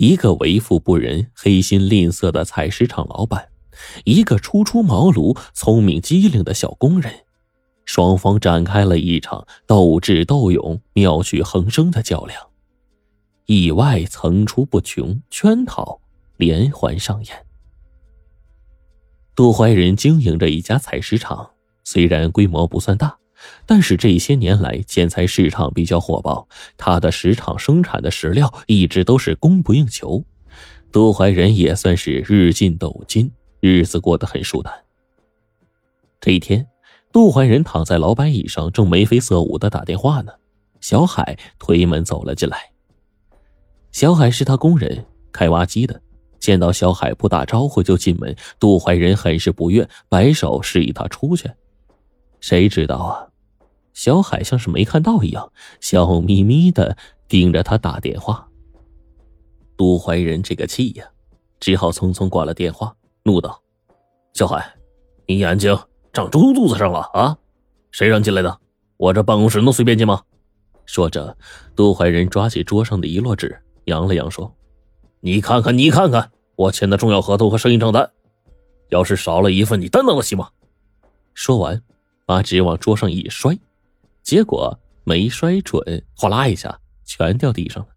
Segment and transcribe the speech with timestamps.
[0.00, 3.50] 一个为富不仁、黑心吝啬的采石场老板，
[4.06, 7.12] 一个初出茅庐、聪明机灵的小工人，
[7.84, 12.40] 双方展开了一场斗智斗勇、妙趣横生的较量，
[13.44, 16.00] 意外层出不穷，圈套
[16.38, 17.46] 连环上演。
[19.36, 21.50] 杜怀仁经营着一家采石场，
[21.84, 23.19] 虽然规模不算大。
[23.66, 30.24] 但是这些年来，建材市场比较火爆，他的石场生产的石料一直都是供不应求。
[30.92, 33.30] 杜怀仁也算是日进斗金，
[33.60, 34.74] 日子过得很舒坦。
[36.20, 36.66] 这一天，
[37.12, 40.32] 杜怀仁躺在老板椅上，正眉飞色舞的打电话呢。
[40.80, 42.58] 小海推门走了进来。
[43.92, 46.00] 小海是他工人，开挖机的。
[46.38, 51.50] 见到小海不打招呼就进门，杜怀仁很是不悦，摆手示意他出去。
[52.40, 53.28] 谁知道啊？
[54.00, 56.96] 小海像是没看到一样，笑眯眯的
[57.28, 58.48] 盯着他打电话。
[59.76, 61.04] 杜怀仁这个气呀，
[61.60, 63.60] 只好匆匆挂了电话，怒道
[64.32, 64.74] ：“小海，
[65.26, 65.78] 你眼睛
[66.14, 67.36] 长猪肚子上了啊？
[67.90, 68.58] 谁让进来的？
[68.96, 70.22] 我这办公室能随便进吗？”
[70.86, 71.36] 说着，
[71.76, 74.50] 杜怀仁抓起桌上的一摞纸，扬了扬说
[75.20, 78.10] ：“你看看，你看看，我签的重要合同和生意账单，
[78.88, 80.48] 要是少了一份，你担当得起吗？”
[81.36, 81.82] 说完，
[82.24, 83.58] 把纸往桌上一摔。
[84.22, 87.88] 结果没摔准，哗啦一下全掉地上了。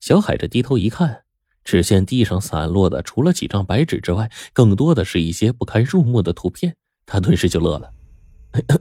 [0.00, 1.24] 小海这低头一看，
[1.64, 6.76] 只见地上散落的除了几张白纸之外，更多的是一些不堪入目的图片。
[7.06, 7.92] 他顿时就乐了：“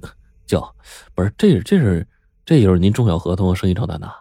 [0.46, 0.76] 就
[1.14, 2.08] 不是这这是
[2.46, 4.12] 这就是您重要合同和生意账单呐？”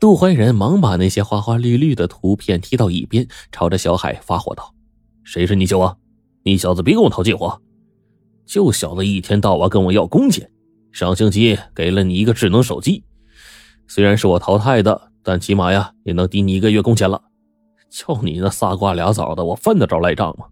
[0.00, 4.74] 杜怀仁忙把那些花花绿绿的图片踢到一边，朝着小海发火道
[5.24, 5.96] ：“谁是你舅啊？
[6.42, 7.50] 你小子别跟我套近乎！
[8.46, 10.50] 就小子一天到晚跟我要工钱。”
[10.92, 13.02] 上星期给了你一个智能手机，
[13.88, 17.20] 虽然是我淘汰的，但起码呀也能抵你一个月工钱了。
[17.90, 20.46] 就你那仨瓜俩枣的，我犯得着赖账吗？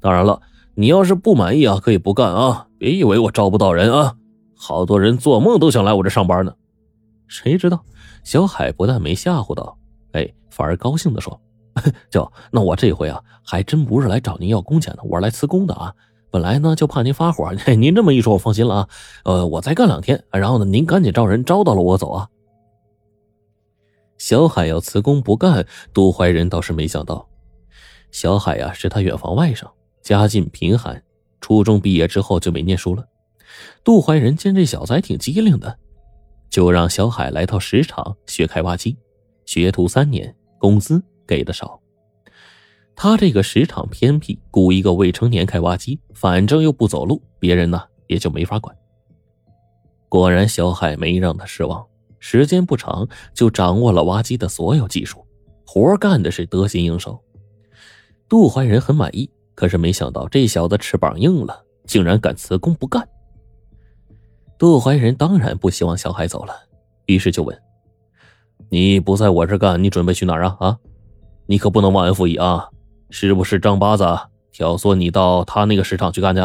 [0.00, 0.40] 当然了，
[0.74, 4.14] 你要是不满意啊，可以不干啊，别以为我招不到人啊，
[4.54, 6.54] 好多人做梦都想来我这上班呢。
[7.26, 7.84] 谁知道
[8.22, 9.76] 小海不但没吓唬到，
[10.12, 11.40] 哎，反而高兴的说
[12.10, 15.92] ：“就那我这回啊，还真不是来找您要工钱的，我是来辞工的啊。”
[16.34, 18.88] 本来呢就怕您发火， 您这么一说，我放心了啊。
[19.22, 22.28] 呃，我再干两天，然后呢，您赶紧招人，招到了我走啊。
[24.18, 27.28] 小海要辞工不干，杜怀仁倒是没想到。
[28.10, 29.70] 小海呀，是他远房外甥，
[30.02, 31.00] 家境贫寒，
[31.40, 33.06] 初中毕业之后就没念书了。
[33.84, 35.78] 杜怀仁见这小子还挺机灵的，
[36.50, 38.96] 就让小海来到石场学开挖机，
[39.46, 41.80] 学徒三年，工资给的少。
[42.96, 48.74] 他这个石场偏僻，雇一个未成年开挖机，反正又不走路，别人呢也就没法管。
[50.08, 51.84] 果然，小海没让他失望，
[52.20, 55.26] 时间不长就掌握了挖机的所有技术，
[55.66, 57.20] 活干的是得心应手。
[58.28, 63.06] 杜怀仁很满意，可是没想到这小子翅膀硬了，竟然敢辞工不干。
[64.56, 66.54] 杜怀仁当然不希望小海走了，
[67.06, 67.60] 于是就问
[68.70, 70.56] ：“你不在我这干，你准备去哪儿啊？
[70.60, 70.78] 啊，
[71.46, 72.68] 你可不能忘恩负义啊！”
[73.16, 74.04] 是不是张八子
[74.50, 76.42] 挑唆你到他那个石场去干去？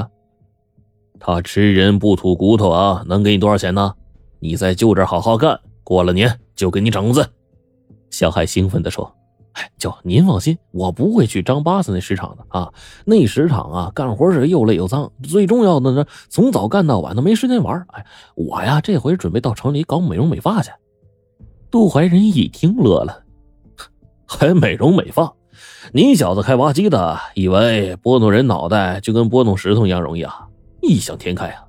[1.19, 3.03] 他吃人不吐骨头啊！
[3.07, 3.95] 能给你多少钱呢？
[4.39, 7.27] 你在舅这好好干，过了年就给你涨工资。
[8.11, 9.11] 小海兴奋地说
[9.53, 12.71] ：“哎，舅，您放心，我不会去张八子那石场的啊！
[13.03, 17.83] 那石场啊，干活是又累又脏，最重要的呢，从早干到晚都没时间玩。
[17.93, 20.69] 哎，我呀，这回准备到城里搞美容美发去。”
[21.71, 23.23] 杜怀仁一听乐了
[24.29, 25.33] ：“还美容美发？”
[25.93, 30.47] 你小子开挖机的，以为拨弄人脑袋就跟拨弄石头一样容易啊？
[30.81, 31.65] 异想天开啊！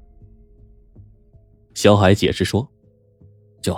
[1.74, 2.68] 小海解释说
[3.62, 3.76] ：“就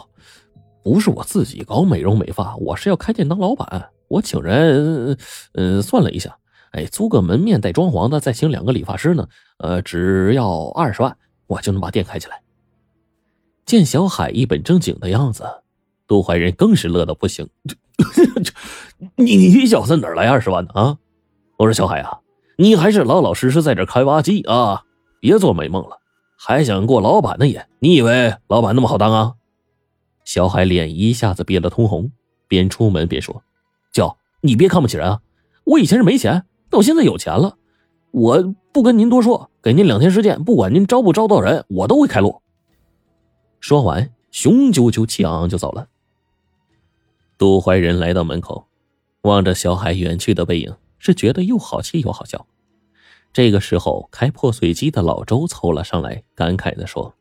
[0.83, 3.91] 不是我自己搞美容美发，我是要开店当老板。
[4.09, 5.17] 我请人，
[5.55, 6.37] 嗯，算了一下，
[6.73, 9.29] 哎，租个门面带装潢的，再请两个理发师呢，
[9.59, 11.17] 呃，只要二十万，
[11.47, 12.43] 我就能把店开起来。”
[13.65, 15.45] 见小海一本正经的样子，
[16.07, 17.49] 杜怀仁更是乐得不行。
[19.17, 20.71] 你你小子哪来二十万呢？
[20.75, 20.99] 啊！
[21.59, 22.21] 我说小海啊，
[22.57, 24.85] 你还是老老实实在这开挖机啊，
[25.21, 25.99] 别做美梦了，
[26.37, 27.61] 还想过老板的瘾？
[27.79, 29.35] 你以为老板那么好当啊？
[30.25, 32.13] 小海脸一下子憋得通红，
[32.49, 33.43] 边出门边说
[33.93, 35.21] ：“舅，你别看不起人啊！
[35.65, 37.57] 我以前是没钱，那我现在有钱了。
[38.13, 42.41] 我不跟您多说，给您两天时间，不管您招不招到人，我都会开路。”
[43.59, 45.87] 说完，雄赳赳气昂昂就走了。
[47.39, 48.67] 杜怀仁来到门口，
[49.23, 52.47] 望着小海远去的背影，是觉得又好气又好笑。
[53.33, 57.15] 这个时候，开破碎机的老周凑了上来，感慨的说：“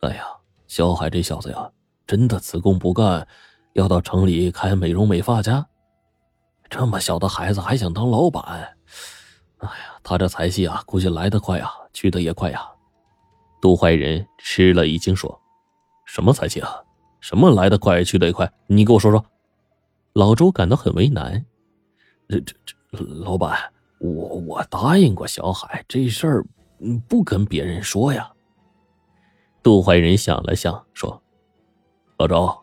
[0.00, 0.24] 哎呀，
[0.66, 1.70] 小海这小子呀，
[2.06, 3.26] 真的辞工不干，
[3.74, 5.66] 要到城里开美容美发家。
[6.68, 8.76] 这么小的孩子还想当老板？
[9.58, 12.66] 哎呀，他这财气啊，估计来得快呀，去的也快呀。
[13.60, 15.38] 杜怀仁吃了一惊，说
[16.06, 16.82] ：“什么财气啊？
[17.20, 18.50] 什么来得快，去得也快？
[18.68, 19.22] 你给我说说。”
[20.12, 21.44] 老周感到很为难。
[22.28, 22.54] 这这
[22.92, 23.58] 这，老板，
[23.98, 26.46] 我我答应过小海，这事儿
[27.08, 28.30] 不跟别人说呀。
[29.62, 31.20] 杜怀仁想了想，说
[32.18, 32.58] ：“老周，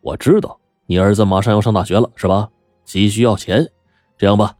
[0.00, 2.48] 我知道你儿子马上要上大学了，是吧？
[2.84, 3.70] 急需要钱。
[4.16, 4.56] 这样吧，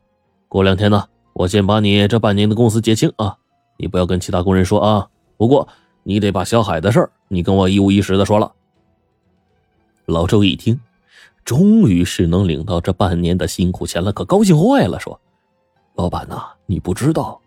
[0.48, 3.38] 过两天呢，我先把你这半年的工资结清啊。
[3.76, 5.08] 你不要跟其他工人说啊。
[5.36, 5.68] 不过
[6.02, 8.52] 你得把小海的事儿，你跟我一五一十的说了。”
[10.06, 10.78] 老周一听。
[11.48, 15.18] 终于是能领到这半年的辛苦钱了，可高兴坏了，说
[15.96, 17.40] ：“老板呐，你不知道，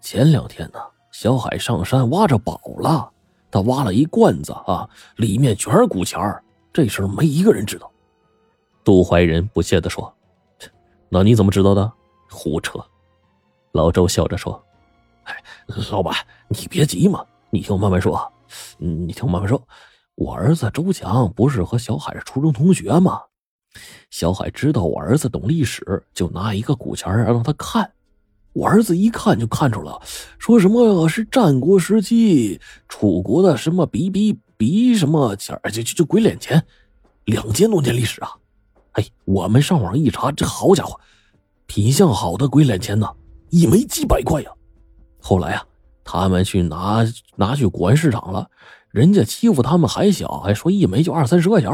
[0.00, 0.80] 前两天呢，
[1.12, 3.08] 小海上山挖着宝了，
[3.48, 6.20] 他挖了一罐子啊，里面全是古钱
[6.72, 7.88] 这事儿没一个人知道。”
[8.82, 10.12] 杜怀仁不屑地说
[11.08, 11.92] ：“那你怎么知道的？
[12.28, 12.80] 胡扯！”
[13.70, 14.60] 老周笑着说
[15.22, 15.36] ：“哎，
[15.92, 16.12] 老板，
[16.48, 18.28] 你别急嘛，你听我慢慢说，
[18.76, 19.62] 你听我慢慢说，
[20.16, 23.22] 我儿子周强不是和小海是初中同学吗？”
[24.10, 27.90] 小海知道我儿子懂历史，就拿一个古钱让他看。
[28.52, 30.00] 我儿子一看就看出了，
[30.38, 32.58] 说什么是战国时期
[32.88, 36.64] 楚国的什么比比比什么钱就就就鬼脸钱，
[37.26, 38.30] 两千多年历史啊！
[38.92, 40.98] 哎，我们上网一查，这好家伙，
[41.66, 43.06] 品相好的鬼脸钱呢，
[43.50, 44.50] 一枚几百块呀。
[45.20, 45.66] 后来啊，
[46.02, 48.48] 他们去拿拿去古玩市场了，
[48.88, 51.70] 人家欺负他们还小，还说一枚就二三十块钱。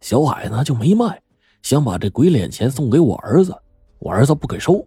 [0.00, 1.20] 小海呢就没卖。
[1.62, 3.54] 想把这鬼脸钱送给我儿子，
[3.98, 4.82] 我儿子不给收。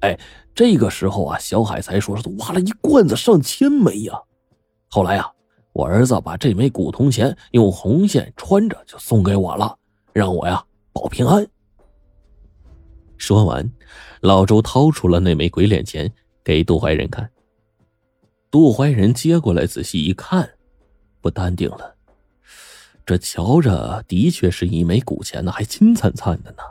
[0.00, 0.18] 哎，
[0.54, 4.18] 这个时候啊，小海才说是挖了一罐子上千枚呀。
[4.88, 5.30] 后来啊，
[5.74, 9.76] 我儿子把这枚古铜钱用红线穿着就送给我了，
[10.14, 10.64] 让我呀
[10.94, 11.46] 保平安。
[13.18, 13.70] 说完，
[14.20, 16.10] 老周掏出了那枚鬼脸钱
[16.42, 17.30] 给杜怀仁看。
[18.50, 20.48] 杜怀仁接过来仔细一看，
[21.20, 21.93] 不淡定了。
[23.06, 26.62] 这瞧着的确是一枚古钱呢，还金灿灿的呢。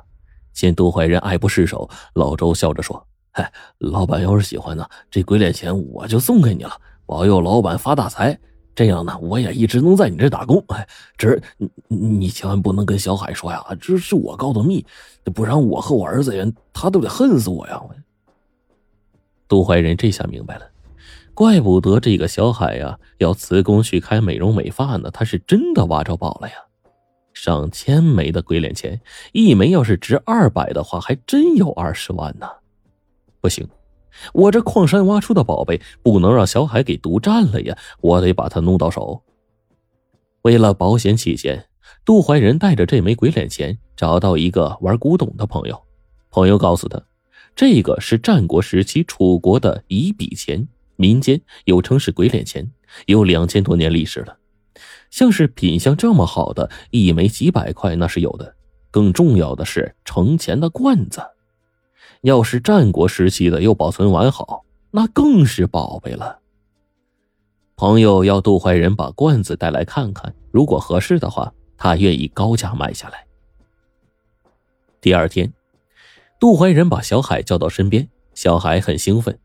[0.51, 8.39] 见杜怀仁爱不释手，老周笑着说：“嗨，老板要是喜欢呢，这鬼脸钱我就送给你了，保佑老板发大财。
[8.75, 10.63] 这样呢，我也一直能在你这打工。
[10.69, 10.87] 哎，
[11.17, 11.39] 这
[11.87, 14.85] 你你千万不能跟小海说呀，这是我告的密，
[15.33, 17.79] 不然我和我儿子人他都得恨死我呀。”
[19.47, 20.65] 杜怀仁这下明白了。
[21.33, 26.55] 怪不得这个小海呀要辞工去开美容美发呢，他是真的挖着宝了呀！
[27.33, 29.01] 上千枚的鬼脸钱，
[29.31, 32.47] 一枚要是值二百的话，还真有二十万呢。
[33.41, 33.67] 不行，
[34.33, 37.75] 我这矿山挖出的宝贝不能让小海给独占了呀！
[38.01, 39.23] 我得把他弄到手。
[40.43, 41.65] 为了保险起见，
[42.05, 45.81] 杜怀仁带着这枚鬼脸钱找到一个玩古董的朋友，
[46.29, 47.01] 朋友告诉他，
[47.55, 50.67] 这个是战国时期楚国的一笔钱。
[51.03, 52.71] 民间又称是鬼脸钱，
[53.07, 54.37] 有两千多年历史了。
[55.09, 58.55] 像是品相这么好的，一枚几百块那是有的。
[58.89, 61.21] 更重要的是盛钱的罐子，
[62.21, 66.39] 要是战国时期的又保存完好，那更是宝贝了。
[67.75, 73.27] 朋友要杜怀仁把罐子带来看看，如果合适的话，他愿意高价卖下来。
[75.01, 75.51] 第二天，
[76.39, 79.37] 杜怀仁把小海叫到身边，小海很兴奋。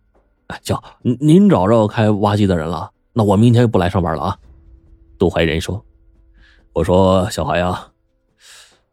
[0.49, 4.39] 哎，叫您您找着开挖机的人了，那我明天就不来上班了啊。
[5.19, 5.85] 杜怀仁说
[6.73, 7.89] ：“我说小海呀，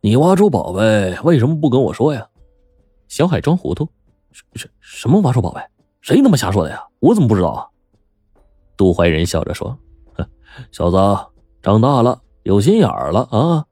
[0.02, 2.28] 你挖出宝贝为什么不跟我说呀？”
[3.08, 3.88] 小海装糊涂
[4.34, 5.62] ：“什什什么挖出宝贝？
[6.02, 6.84] 谁他妈瞎说的呀？
[7.00, 7.68] 我怎么不知道啊？”
[8.76, 9.78] 杜怀仁笑着说
[10.72, 10.98] ：“小子
[11.62, 13.66] 长大了，有心眼儿了啊。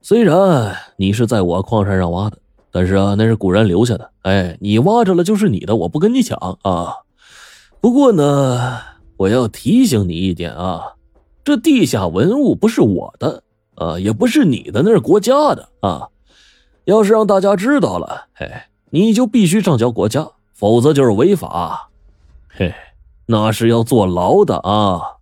[0.00, 2.38] 虽然你是在我矿山上挖的，
[2.70, 4.10] 但是啊，那是古人留下的。
[4.22, 6.94] 哎，你挖着了就是你的，我不跟你抢啊。”
[7.80, 8.78] 不过呢，
[9.16, 10.94] 我要提醒你一点啊，
[11.42, 13.42] 这地下文物不是我的
[13.74, 16.08] 啊，也不是你的，那是国家的啊。
[16.84, 18.50] 要是让大家知道了，嘿，
[18.90, 21.90] 你就必须上交国家，否则就是违法，
[22.48, 22.74] 嘿，
[23.26, 25.19] 那是要坐牢的啊。